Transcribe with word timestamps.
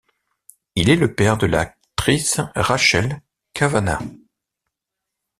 Il 0.75 0.89
est 0.89 0.95
le 0.95 1.13
père 1.13 1.37
de 1.37 1.45
l'actrice 1.45 2.39
Rachel 2.55 3.21
Kavanagh. 3.53 4.01